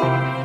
[0.00, 0.37] Thank you.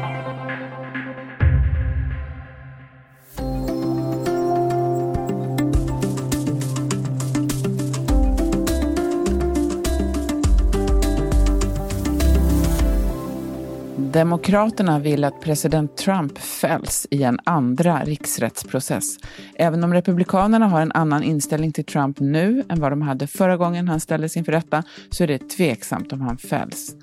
[14.24, 19.18] Demokraterna vill att president Trump fälls i en andra riksrättsprocess.
[19.56, 23.58] Även om Republikanerna har en annan inställning till Trump nu än vad de hade förra
[23.58, 26.96] gången han ställdes inför rätta så är det tveksamt om han fälls.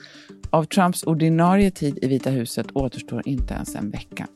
[0.50, 4.26] Av Trumps ordinarie tid i Vita huset återstår inte ens en vecka.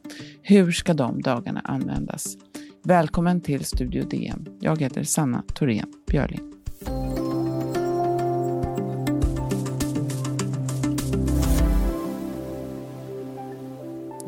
[0.43, 2.37] Hur ska de dagarna användas?
[2.83, 4.47] Välkommen till Studio DN.
[4.61, 6.54] Jag heter Sanna Thorén Björling.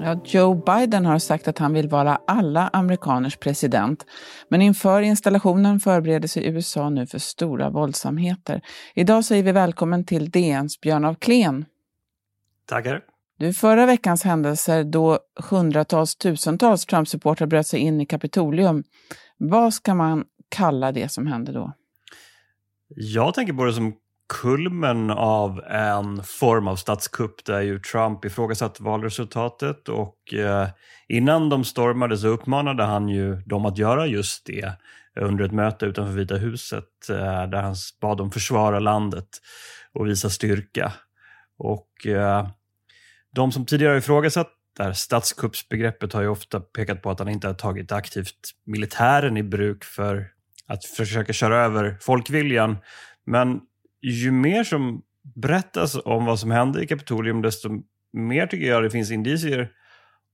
[0.06, 4.06] Ja, Joe Biden har sagt att han vill vara alla amerikaners president.
[4.48, 8.62] Men inför installationen förbereder sig USA nu för stora våldsamheter.
[8.94, 11.64] Idag säger vi välkommen till DNs Björn af Kleen.
[12.66, 13.02] Tackar.
[13.38, 15.18] Du, förra veckans händelser då
[15.50, 18.84] hundratals, tusentals Trump-supportrar bröt sig in i Kapitolium.
[19.36, 21.72] Vad ska man kalla det som hände då?
[22.88, 23.94] Jag tänker på det som
[24.28, 30.68] kulmen av en form av statskupp där ju Trump ifrågasatte valresultatet och eh,
[31.08, 34.72] innan de stormade så uppmanade han ju dem att göra just det
[35.20, 37.16] under ett möte utanför Vita huset eh,
[37.50, 39.28] där han bad dem försvara landet
[39.94, 40.92] och visa styrka.
[41.58, 42.48] Och eh,
[43.34, 47.46] de som tidigare ifrågasatt det här statskuppsbegreppet har ju ofta pekat på att han inte
[47.46, 50.28] har tagit aktivt militären i bruk för
[50.66, 52.76] att försöka köra över folkviljan.
[53.26, 53.60] Men
[54.10, 55.02] ju mer som
[55.34, 57.68] berättas om vad som hände i Kapitolium, desto
[58.12, 59.68] mer tycker jag det finns indicier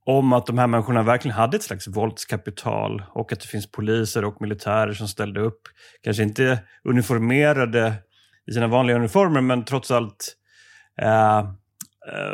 [0.06, 4.24] om att de här människorna verkligen hade ett slags våldskapital och att det finns poliser
[4.24, 5.60] och militärer som ställde upp.
[6.02, 7.94] Kanske inte uniformerade
[8.50, 10.36] i sina vanliga uniformer, men trots allt
[11.00, 11.44] eh, eh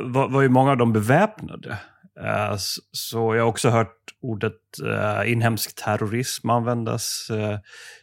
[0.02, 1.78] var, var ju många av dem beväpnade.
[2.24, 2.54] Eh,
[2.92, 4.52] så jag har också hört ordet
[4.86, 7.28] eh, inhemsk terrorism användas.
[7.30, 7.58] Eh,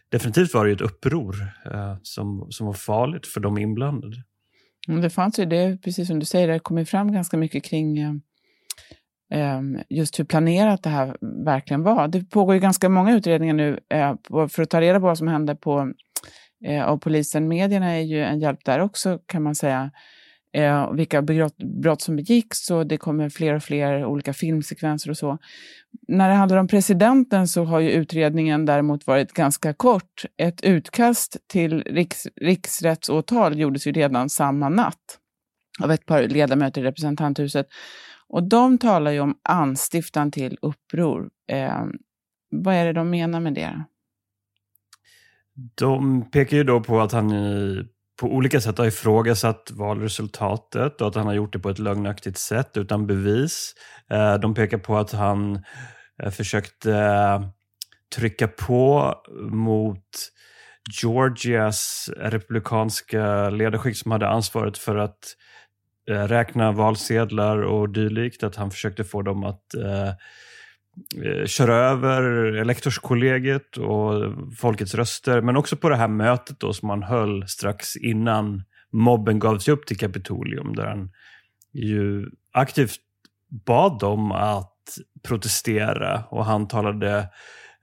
[0.09, 1.35] definitivt var det ett uppror
[2.01, 4.15] som, som var farligt för de inblandade.
[4.87, 8.21] Mm, det fanns ju det, precis som du säger, det kom fram ganska mycket kring
[9.89, 12.07] just hur planerat det här verkligen var.
[12.07, 13.79] Det pågår ju ganska många utredningar nu
[14.49, 15.93] för att ta reda på vad som hände på,
[16.85, 17.47] av polisen.
[17.47, 19.91] Medierna är ju en hjälp där också kan man säga
[20.55, 25.17] eh, vilka brott, brott som begicks och det kommer fler och fler olika filmsekvenser och
[25.17, 25.37] så.
[26.07, 30.25] När det handlar om presidenten så har ju utredningen däremot varit ganska kort.
[30.37, 35.19] Ett utkast till riks, riksrättsåtal gjordes ju redan samma natt
[35.83, 37.67] av ett par ledamöter i representanthuset.
[38.27, 41.29] Och de talar ju om anstiftan till uppror.
[41.47, 41.85] Eh,
[42.49, 43.83] vad är det de menar med det?
[45.75, 47.85] De pekar ju då på att han i
[48.19, 52.37] på olika sätt har ifrågasatt valresultatet och att han har gjort det på ett lögnaktigt
[52.37, 53.73] sätt utan bevis.
[54.11, 55.63] Eh, de pekar på att han
[56.23, 57.41] eh, försökte eh,
[58.15, 59.13] trycka på
[59.51, 60.07] mot
[61.01, 65.19] Georgias republikanska ledarskikt som hade ansvaret för att
[66.07, 68.43] räkna valsedlar och dylikt.
[68.43, 69.63] Att han försökte få dem att
[71.15, 72.21] Eh, kör köra över
[72.53, 75.41] elektorskollegiet och folkets röster.
[75.41, 79.73] Men också på det här mötet då som han höll strax innan mobben gav sig
[79.73, 80.75] upp till Kapitolium.
[80.75, 81.09] Där han
[81.73, 82.99] ju aktivt
[83.65, 84.71] bad dem att
[85.27, 87.29] protestera och han talade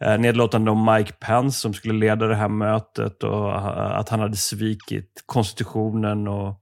[0.04, 4.20] eh, nedlåtande om Mike Pence som skulle leda det här mötet och eh, att han
[4.20, 6.60] hade svikit konstitutionen och,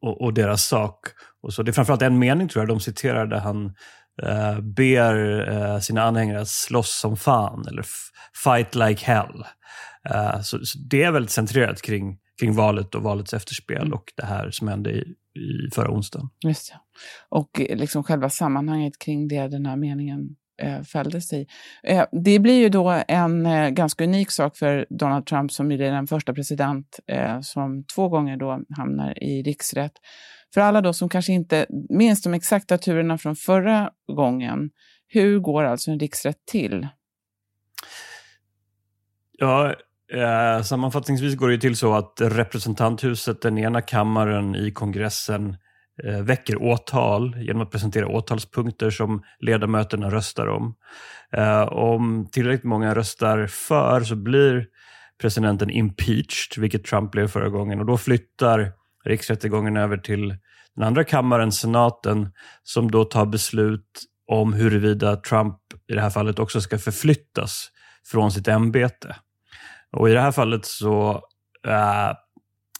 [0.00, 0.98] och, och deras sak.
[1.42, 3.74] Och så det är framförallt en mening tror jag de citerar där han
[4.22, 5.14] uh, ber
[5.50, 7.84] uh, sina anhängare att slåss som fan eller
[8.44, 9.44] fight like hell.
[10.14, 13.92] Uh, så, så, det är väldigt centrerat kring, kring valet och valets efterspel mm.
[13.92, 15.00] och det här som hände i,
[15.40, 16.28] i förra onsdagen.
[16.44, 16.78] Just ja.
[17.28, 21.46] Och liksom själva sammanhanget kring det den här meningen eh, fälldes i.
[21.82, 25.78] Eh, det blir ju då en eh, ganska unik sak för Donald Trump som är
[25.78, 29.92] den första president eh, som två gånger då hamnar i riksrätt.
[30.54, 34.70] För alla då som kanske inte minns de exakta turerna från förra gången,
[35.06, 36.88] hur går alltså en riksrätt till?
[39.38, 39.74] Ja,
[40.12, 45.56] eh, sammanfattningsvis går det till så att representanthuset, den ena kammaren i kongressen,
[46.04, 50.74] eh, väcker åtal genom att presentera åtalspunkter som ledamöterna röstar om.
[51.32, 54.66] Eh, om tillräckligt många röstar för så blir
[55.20, 58.72] presidenten impeached, vilket Trump blev förra gången, och då flyttar
[59.08, 60.36] riksrättegången över till
[60.76, 62.32] den andra kammaren, senaten,
[62.62, 65.56] som då tar beslut om huruvida Trump
[65.88, 67.68] i det här fallet också ska förflyttas
[68.06, 69.16] från sitt ämbete.
[69.92, 71.10] Och i det här fallet så
[71.66, 72.12] äh,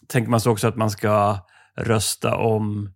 [0.08, 1.38] tänker man sig också att man ska
[1.76, 2.92] rösta om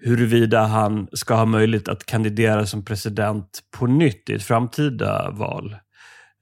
[0.00, 5.76] huruvida han ska ha möjlighet att kandidera som president på nytt i ett framtida val.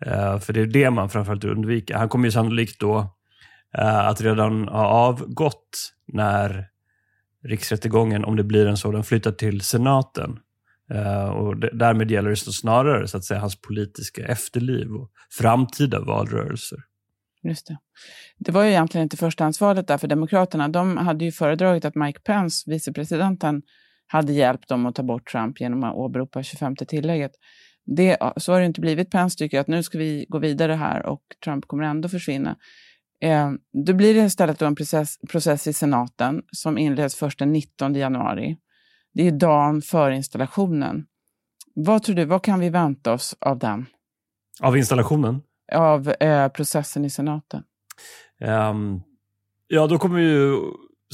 [0.06, 1.94] Uh, för det är det man framförallt undviker.
[1.94, 2.98] Han kommer ju sannolikt då
[3.78, 6.68] uh, att redan ha avgått när
[7.44, 10.38] riksrättegången, om det blir en sådan, flyttar till senaten.
[10.94, 16.78] Uh, och därmed gäller det snarare så att säga, hans politiska efterliv och framtida valrörelser.
[17.42, 17.78] Just det.
[18.38, 20.68] det var ju egentligen inte förstahandsvalet där för Demokraterna.
[20.68, 23.62] De hade ju föredragit att Mike Pence, vicepresidenten,
[24.06, 27.32] hade hjälpt dem att ta bort Trump genom att åberopa 25 tillägget.
[27.96, 29.10] Det, så har det inte blivit.
[29.10, 32.56] Pence tycker att nu ska vi gå vidare här och Trump kommer ändå försvinna.
[33.22, 33.50] Eh,
[33.86, 38.56] då blir det istället en process, process i senaten som inleds först den 19 januari.
[39.14, 41.06] Det är dagen före installationen.
[41.74, 43.86] Vad tror du, vad kan vi vänta oss av den?
[44.60, 45.42] Av installationen?
[45.72, 47.62] Av eh, processen i senaten.
[48.40, 49.02] Um,
[49.68, 50.56] ja, då kommer ju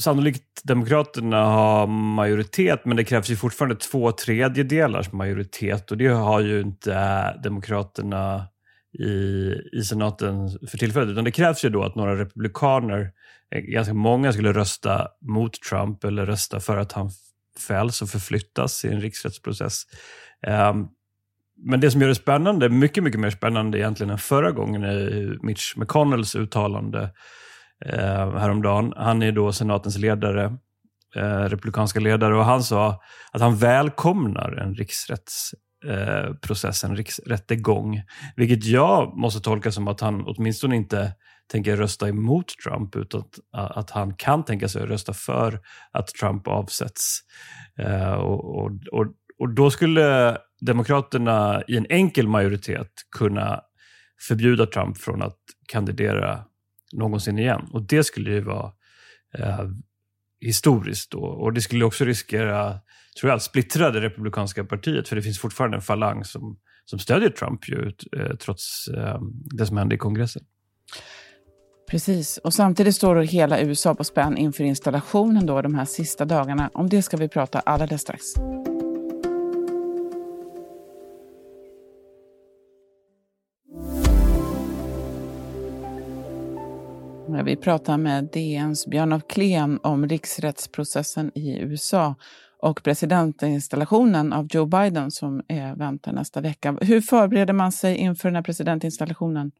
[0.01, 6.41] sannolikt Demokraterna ha majoritet, men det krävs ju fortfarande två tredjedelars majoritet och det har
[6.41, 8.45] ju inte Demokraterna
[8.93, 11.09] i, i senaten för tillfället.
[11.09, 13.11] Utan det krävs ju då att några republikaner,
[13.51, 17.09] eh, ganska många, skulle rösta mot Trump eller rösta för att han
[17.67, 19.83] fälls och förflyttas i en riksrättsprocess.
[20.47, 20.89] Um,
[21.57, 25.37] men det som gör det spännande, mycket, mycket mer spännande egentligen än förra gången, är
[25.45, 27.09] Mitch McConnells uttalande
[27.85, 28.93] eh, häromdagen.
[28.97, 30.57] Han är då senatens ledare,
[31.15, 33.01] eh, republikanska ledare, och han sa
[33.31, 35.53] att han välkomnar en riksrätts
[35.85, 38.01] eh, en riksrättegång.
[38.35, 41.13] Vilket jag måste tolka som att han åtminstone inte
[41.51, 45.59] tänker rösta emot Trump, utan att, att han kan tänka sig att rösta för
[45.91, 47.19] att Trump avsätts.
[47.79, 49.05] Eh, och, och, och,
[49.39, 53.61] och då skulle Demokraterna i en enkel majoritet kunna
[54.27, 56.43] förbjuda Trump från att kandidera
[56.93, 57.67] någonsin igen.
[57.71, 58.71] Och det skulle ju vara
[59.37, 59.65] eh,
[60.45, 61.19] historiskt då.
[61.19, 62.79] Och det skulle också riskera,
[63.19, 65.07] tror jag, att splittra det republikanska partiet.
[65.07, 69.65] För det finns fortfarande en falang som, som stödjer Trump ju, eh, trots ehm, det
[69.65, 70.43] som hände i kongressen.
[71.89, 76.69] Precis, och samtidigt står hela USA på spänn inför installationen då de här sista dagarna.
[76.73, 78.23] Om det ska vi prata alldeles strax.
[87.45, 92.15] Vi pratar med DNs Björn af Kleen om riksrättsprocessen i USA
[92.59, 96.77] och presidentinstallationen av Joe Biden som är väntar nästa vecka.
[96.81, 99.51] Hur förbereder man sig inför den här presidentinstallationen?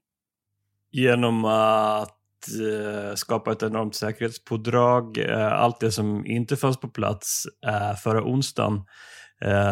[0.91, 5.17] Genom att eh, skapa ett enormt säkerhetspådrag.
[5.17, 8.85] Eh, allt det som inte fanns på plats eh, förra onsdagen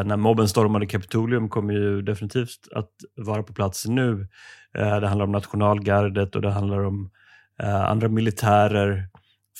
[0.05, 4.27] när mobben stormade Kapitolium kommer ju definitivt att vara på plats nu.
[4.73, 7.20] Det handlar om nationalgardet och det handlar om Eh,
[7.63, 9.07] Eh, andra militärer,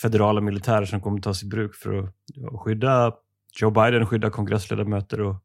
[0.01, 2.13] federala militärer som kommer tas i bruk för att
[2.59, 3.13] skydda
[3.61, 5.35] Joe Biden, skydda kongressledamöter och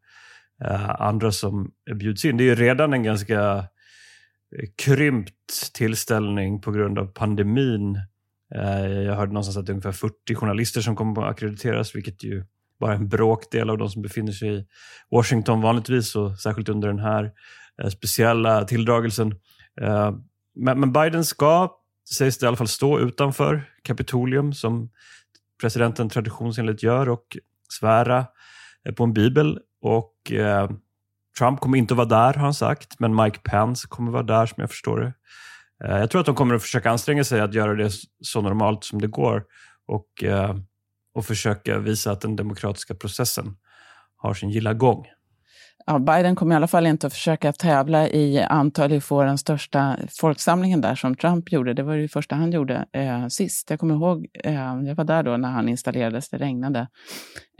[0.64, 2.36] eh, andra som bjuds in.
[2.36, 8.00] Det är ju redan en ganska eh, krympt tillställning på grund av pandemin.
[8.48, 12.44] Jag hörde någonstans att det är ungefär 40 journalister som kommer att akkrediteras, vilket ju
[12.80, 14.66] bara är en bråkdel av de som befinner sig i
[15.10, 17.32] Washington vanligtvis och särskilt under den här
[17.90, 19.34] speciella tilldragelsen.
[20.54, 21.70] Men Biden ska
[22.14, 24.90] sägs det i alla fall stå utanför Kapitolium som
[25.60, 27.36] presidenten traditionsenligt gör och
[27.72, 28.26] svära
[28.88, 29.58] eh, på en bibel.
[29.82, 30.70] Och eh,
[31.38, 34.40] Trump kommer inte att vara där har han sagt, men Mike Pence kommer att vara
[34.40, 35.12] där som jag förstår det.
[35.84, 38.84] Eh, jag tror att de kommer att försöka anstränga sig att göra det så normalt
[38.84, 39.44] som det går
[39.86, 40.56] och, eh,
[41.14, 43.56] och försöka visa att den demokratiska processen
[44.16, 45.06] har sin gilla gång
[45.86, 49.96] ja, Biden kommer i alla fall inte att försöka tävla i antal få den största
[50.20, 51.74] folksamlingen där som Trump gjorde.
[51.74, 53.70] Det var det första han gjorde eh, sist.
[53.70, 56.88] Jag kommer ihåg, eh, jag var där då när han installerades, det regnade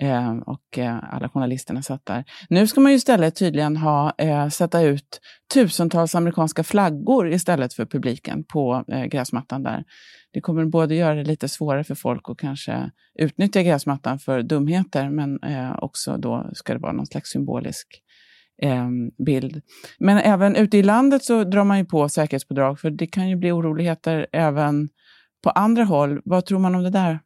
[0.02, 2.25] eh, och eh, alla journalisterna satt där.
[2.49, 5.20] Nu ska man ju istället tydligen ha, eh, sätta ut
[5.54, 9.85] tusentals amerikanska flaggor istället för publiken på eh, gräsmattan där.
[10.36, 15.10] Det kommer både göra det lite svårare för folk att kanske utnyttja gräsmattan för dumheter,
[15.10, 17.86] men eh, också då ska det vara någon slags symbolisk
[18.62, 18.88] eh,
[19.26, 19.62] bild.
[19.98, 23.36] Men även ute i landet så drar man ju på säkerhetspådrag, för det kan ju
[23.36, 24.88] bli oroligheter även
[25.44, 26.20] på andra håll.
[26.24, 27.20] Vad tror man om det där?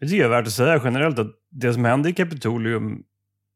[0.00, 3.02] Det är värt att säga generellt att det som hände i Kapitolium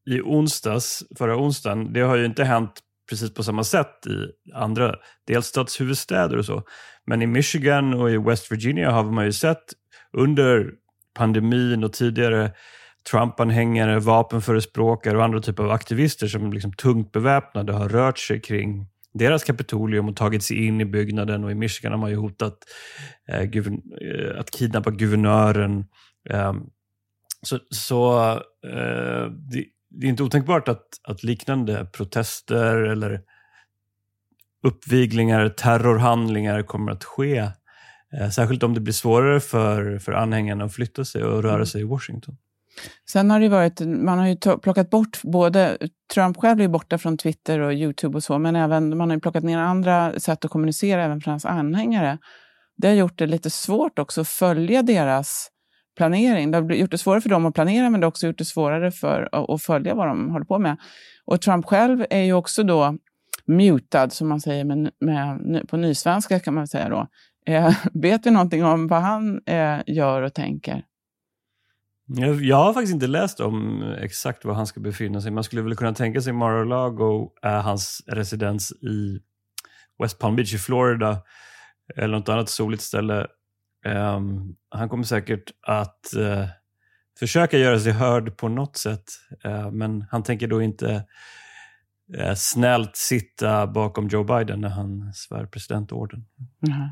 [0.06, 4.94] i onsdags, förra onsdagen, det har ju inte hänt precis på samma sätt i andra
[5.26, 6.62] delstatshuvudstäder och så.
[7.06, 9.64] Men i Michigan och i West Virginia har man ju sett
[10.12, 10.70] under
[11.14, 12.52] pandemin och tidigare
[13.10, 18.86] Trump-anhängare, vapenförespråkare och andra typer av aktivister som liksom tungt beväpnade har rört sig kring
[19.14, 22.58] deras Kapitolium och tagit sig in i byggnaden och i Michigan har man ju hotat
[23.28, 25.84] eh, eh att kidnappa guvernören.
[26.30, 26.52] Eh,
[27.46, 28.30] Så, så
[28.66, 29.64] eh, det,
[30.00, 33.20] det, är inte otänkbart att, att liknande protester eller
[34.62, 37.50] uppviglingar, terrorhandlingar kommer att ske.
[38.20, 41.66] Eh, särskilt om det blir svårare för, för anhängarna att flytta sig och röra mm.
[41.66, 42.36] sig i Washington.
[43.10, 45.78] Sen har det varit, man har ju plockat bort både,
[46.14, 49.20] Trump själv är borta från Twitter och YouTube och så, men även, man har ju
[49.20, 52.18] plockat ner andra sätt att kommunicera även för hans anhängare.
[52.76, 55.50] Det har gjort det lite svårt också att följa deras
[55.96, 56.50] planering.
[56.50, 58.44] Det har gjort det svårare för dem att planera, men det har också gjort det
[58.44, 60.76] svårare för att följa vad de håller på med.
[61.24, 62.98] Och Trump själv är ju också då
[63.44, 67.06] mutad, som man säger med, med, på nysvenska kan man säga då.
[67.46, 70.84] Eh, vet vi någonting om vad han eh, gör och tänker?
[72.40, 75.30] Jag har faktiskt inte läst om exakt var han ska befinna sig.
[75.30, 79.20] Man skulle väl kunna tänka sig Mar-a-Lago är hans residens i
[80.02, 81.18] West Palm Beach i Florida
[81.96, 83.26] eller något annat soligt ställe.
[83.84, 86.46] Um, han kommer säkert att uh,
[87.18, 89.04] försöka göra sig hörd på något sätt,
[89.46, 91.04] uh, men han tänker då inte
[92.18, 96.24] uh, snällt sitta bakom Joe Biden när han svär presidentorden.
[96.66, 96.88] Mm.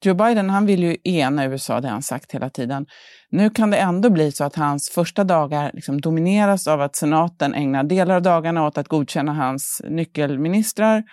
[0.00, 2.86] Joe Biden han vill ju ena USA, det har han sagt hela tiden.
[3.30, 7.54] Nu kan det ändå bli så att hans första dagar liksom domineras av att senaten
[7.54, 11.04] ägnar delar av dagarna åt att godkänna hans nyckelministrar,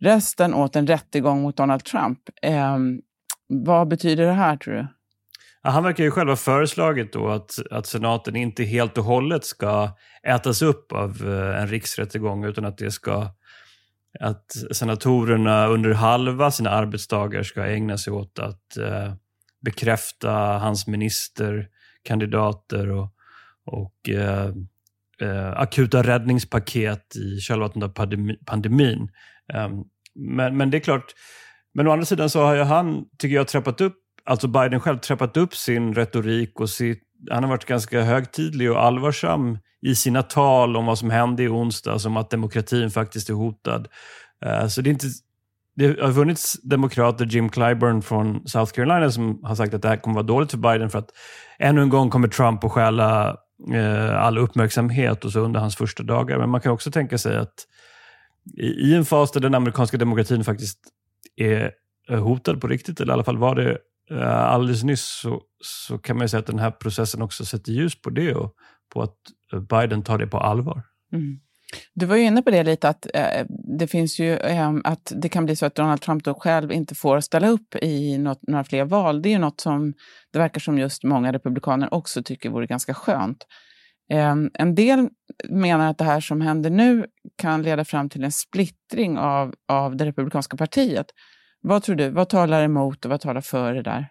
[0.00, 2.18] resten åt en rättegång mot Donald Trump.
[2.42, 2.78] Eh,
[3.48, 4.86] vad betyder det här, tror du?
[5.62, 9.44] Ja, han verkar ju själv ha föreslagit då att, att senaten inte helt och hållet
[9.44, 13.34] ska ätas upp av eh, en riksrättegång utan att det ska
[14.20, 19.12] att senatorerna under halva sina arbetsdagar ska ägna sig åt att eh,
[19.64, 23.12] bekräfta hans ministerkandidater och,
[23.64, 24.52] och eh,
[25.20, 27.92] eh, akuta räddningspaket i kölvattnet av
[28.46, 29.08] pandemin.
[29.52, 29.72] Ehm,
[30.14, 31.14] men, men det är klart,
[31.78, 34.98] men å andra sidan så har ju han, tycker jag, trappat upp, alltså Biden själv,
[34.98, 40.22] trappat upp sin retorik och sitt, han har varit ganska högtidlig och allvarsam i sina
[40.22, 43.88] tal om vad som hände i onsdags, om att demokratin faktiskt är hotad.
[44.44, 45.06] Eh, så det är inte
[45.76, 49.96] det har funnits demokrater, Jim Clyburn från South Carolina, som har sagt att det här
[49.96, 51.10] kommer vara dåligt för Biden för att
[51.58, 53.36] ännu en gång kommer Trump att stjäla
[53.74, 56.38] eh, all uppmärksamhet och så under hans första dagar.
[56.38, 57.54] Men man kan också tänka sig att
[58.56, 60.78] i, i en fas där den amerikanska demokratin faktiskt
[61.38, 61.72] är
[62.08, 63.78] hotad på riktigt, eller i alla fall var det
[64.10, 68.00] eh, alldeles nyss, så, så kan man säga att den här processen också sätter ljus
[68.00, 68.54] på det och
[68.92, 69.16] på att
[69.52, 70.82] eh, Biden tar det på allvar.
[71.12, 71.38] Mm.
[71.94, 73.46] Du var ju inne på det lite, att eh,
[73.78, 76.94] det finns ju eh, att det kan bli så att Donald Trump då själv inte
[76.94, 79.22] får ställa upp i något, några fler val.
[79.22, 79.94] Det är ju något som
[80.32, 83.46] det verkar som just många republikaner också tycker vore ganska skönt.
[84.10, 85.08] Ehm, en del
[85.48, 89.96] menar att det här som händer nu kan leda fram till en splittring av, av
[89.96, 91.06] det republikanska partiet.
[91.60, 92.10] Vad tror du?
[92.10, 94.06] Vad talar emot och vad talar för det där?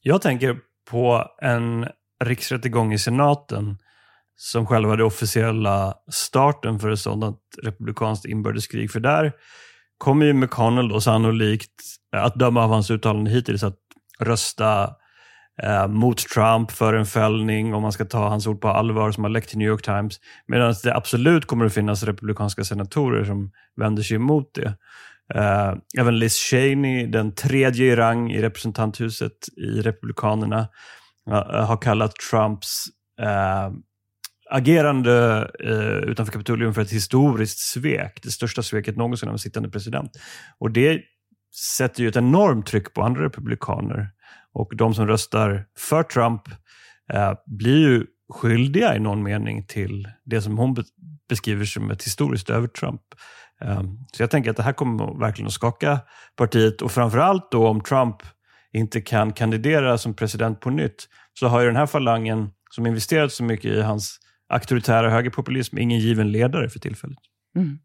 [0.00, 0.58] Jag tänker
[0.90, 1.88] på en
[2.24, 3.78] riksrättegång i senaten
[4.36, 8.90] som själva det officiella starten för ett sådant republikanskt inbördeskrig.
[8.90, 9.32] För där
[9.98, 11.82] kommer ju McConnell då sannolikt,
[12.16, 13.78] att döma av hans uttalanden hittills, att
[14.20, 14.90] rösta
[15.62, 19.24] eh, mot Trump för en fällning om man ska ta hans ord på allvar som
[19.24, 20.20] har läckt till New York Times.
[20.46, 24.74] Medan det absolut kommer att finnas republikanska senatorer som vänder sig emot det.
[25.34, 30.68] Eh, även Liz Cheney, den tredje i rang i representanthuset i Republikanerna,
[31.30, 32.84] eh, har kallat Trumps
[33.20, 33.70] eh,
[34.50, 38.20] agerande eh, utanför Kapitolium för ett historiskt svek.
[38.22, 40.10] Det största sveket någonsin av en sittande president.
[40.58, 41.00] Och det
[41.76, 44.08] sätter ju ett enormt tryck på andra republikaner.
[44.52, 46.42] Och de som röstar för Trump
[47.12, 50.84] eh, blir ju skyldiga i någon mening till det som hon
[51.28, 53.02] beskriver som ett historiskt övertramp.
[53.60, 53.82] Eh,
[54.12, 56.00] så jag tänker att det här kommer verkligen att skaka
[56.36, 58.16] partiet och framförallt då om Trump
[58.72, 63.32] inte kan kandidera som president på nytt så har ju den här falangen som investerat
[63.32, 64.18] så mycket i hans
[64.48, 67.18] auktoritära högerpopulism ingen given ledare för tillfället.
[67.56, 67.78] Mm.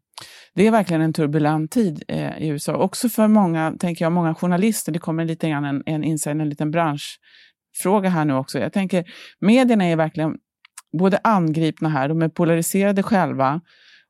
[0.54, 2.76] Det är verkligen en turbulent tid eh, i USA.
[2.76, 4.92] Också för många, tänker jag, många journalister.
[4.92, 8.58] Det kommer lite grann en, en inside, en liten branschfråga här nu också.
[8.58, 9.04] Jag tänker,
[9.40, 10.36] medierna är verkligen
[10.98, 13.60] både angripna här, de är polariserade själva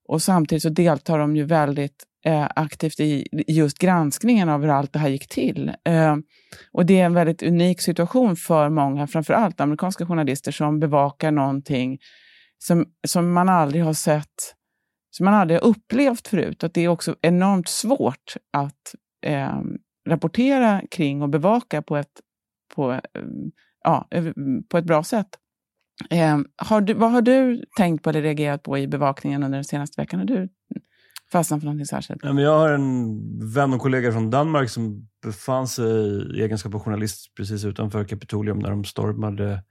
[0.08, 4.92] och samtidigt så deltar de ju väldigt eh, aktivt i just granskningen av hur allt
[4.92, 5.72] det här gick till.
[5.84, 6.16] Eh,
[6.72, 11.30] och det är en väldigt unik situation för många, framför allt amerikanska journalister som bevakar
[11.30, 11.98] någonting
[12.58, 14.54] som, som man aldrig har sett,
[15.10, 16.64] som man aldrig har upplevt förut.
[16.64, 18.94] Att det är också enormt svårt att
[19.26, 19.60] eh,
[20.08, 22.20] rapportera kring och bevaka på ett,
[22.74, 23.22] på, ehm, eh,
[23.84, 24.08] ja,
[24.68, 25.28] på ett bra sätt.
[26.10, 29.64] Eh, har du, vad har du tänkt på eller reagerat på i bevakningen under den
[29.64, 30.20] senaste veckan?
[30.20, 30.48] Har du
[31.32, 32.24] fastnat för någonting särskilt?
[32.24, 33.18] Jag har en
[33.54, 35.86] vän och kollega från Danmark som befann sig
[36.36, 39.62] i egenskap av journalist precis utanför Kapitolium när de stormade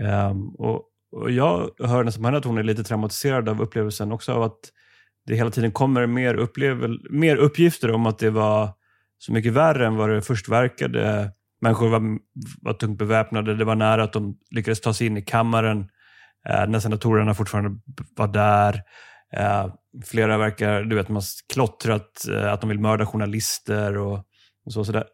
[0.00, 4.12] ehm, och, och, jag hör nästan på henne att hon är lite traumatiserad av upplevelsen
[4.12, 4.60] också av att
[5.26, 8.68] det hela tiden kommer mer, upplevel, mer uppgifter om att det var
[9.18, 11.30] så mycket värre än vad det först verkade.
[11.60, 12.18] Människor var,
[12.62, 15.88] var tungt beväpnade, det var nära att de lyckades ta sig in i kammaren
[16.48, 17.80] eh, när senatorerna fortfarande
[18.16, 18.82] var där.
[19.36, 24.18] Eh, flera verkar, du vet, man klottrat, eh, att de vill mörda journalister och,
[24.66, 24.84] och så.
[24.84, 25.04] så där.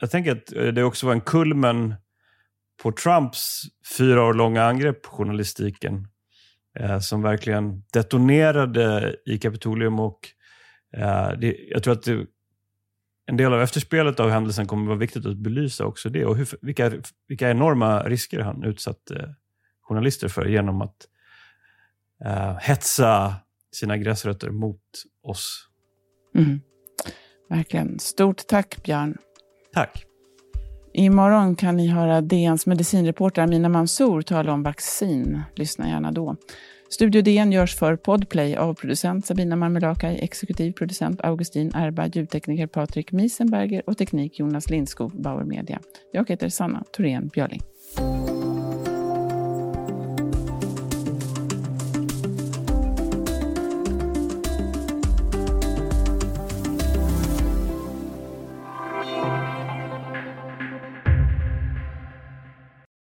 [0.00, 1.94] Jag tänker att eh, det också var en kulmen
[2.82, 3.62] på Trumps
[3.98, 6.08] fyra år långa angrepp på journalistiken
[6.78, 10.28] eh, som verkligen detonerade i Kapitolium och
[10.96, 12.26] eh, det, jag tror att det,
[13.26, 16.48] en del av efterspelet av händelsen kommer vara viktigt att belysa också det och hur,
[16.62, 16.92] vilka,
[17.28, 19.28] vilka enorma risker han utsatte eh,
[19.82, 21.08] journalister för genom att
[22.24, 23.34] eh, hetsa
[23.72, 24.82] sina gräsrötter mot
[25.22, 25.68] oss.
[26.34, 26.60] Mm.
[27.48, 27.98] Verkligen.
[27.98, 29.16] Stort tack Björn.
[29.72, 30.09] Tack.
[30.92, 35.42] Imorgon kan ni höra DNs medicinreporter Amina Mansour tala om vaccin.
[35.54, 36.36] Lyssna gärna då.
[36.88, 43.12] Studio DN görs för Podplay av producent Sabina Marmelakai, exekutiv producent Augustin Erba, ljudtekniker Patrik
[43.12, 45.80] Miesenberger och teknik Jonas Lindskog, Bauer Media.
[46.12, 47.60] Jag heter Sanna Thorén Björling.